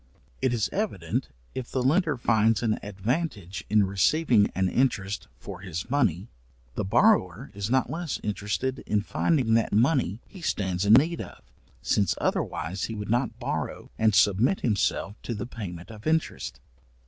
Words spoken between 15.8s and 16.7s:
of interest.